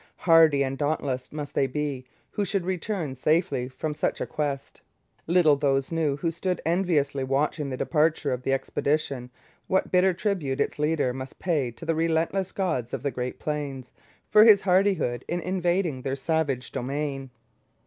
Hardy 0.17 0.63
and 0.63 0.79
dauntless 0.79 1.31
must 1.31 1.53
they 1.53 1.67
be 1.67 2.05
who 2.31 2.43
should 2.43 2.65
return 2.65 3.13
safely 3.13 3.67
from 3.69 3.93
such 3.93 4.19
a 4.19 4.25
quest. 4.25 4.81
Little 5.27 5.55
those 5.55 5.91
knew 5.91 6.15
who 6.17 6.31
stood 6.31 6.59
enviously 6.65 7.23
watching 7.23 7.69
the 7.69 7.77
departure 7.77 8.33
of 8.33 8.41
the 8.41 8.51
expedition 8.51 9.29
what 9.67 9.91
bitter 9.91 10.11
tribute 10.15 10.59
its 10.59 10.79
leader 10.79 11.13
must 11.13 11.37
pay 11.37 11.69
to 11.73 11.85
the 11.85 11.93
relentless 11.93 12.51
gods 12.51 12.95
of 12.95 13.03
the 13.03 13.11
Great 13.11 13.37
Plains 13.37 13.91
for 14.27 14.43
his 14.43 14.61
hardihood 14.63 15.23
in 15.27 15.39
invading 15.39 16.01
their 16.01 16.15
savage 16.15 16.71
domain. 16.71 17.29